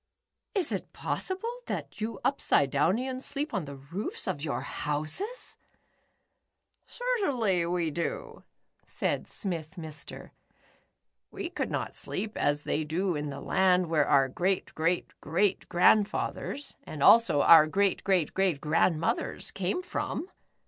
"Is 0.55 0.71
it 0.71 0.93
possible 0.93 1.53
that 1.67 2.01
you 2.01 2.19
Upside 2.25 2.71
downlans 2.71 3.21
sleep 3.23 3.53
on 3.53 3.65
the 3.65 3.75
roofs 3.75 4.25
of 4.27 4.43
your 4.43 4.61
houses?" 4.61 5.57
"Certainly 6.87 7.61
w^e 7.61 7.93
do," 7.93 8.43
said 8.87 9.27
Smith 9.27 9.75
Mr. 9.75 10.31
"We 11.29 11.53
would 11.55 11.69
not 11.69 11.93
sleep 11.93 12.35
as 12.35 12.63
they 12.63 12.83
do 12.83 13.15
in 13.15 13.29
the 13.29 13.41
land 13.41 13.91
where 13.91 14.07
our 14.07 14.27
great 14.27 14.73
great 14.73 15.13
great 15.21 15.69
grandfathers 15.69 16.77
and 16.83 17.03
also 17.03 17.43
our 17.43 17.67
great 17.67 18.03
great 18.03 18.33
great 18.33 18.59
grandmothers 18.59 19.51
came 19.51 19.83
from." 19.83 20.31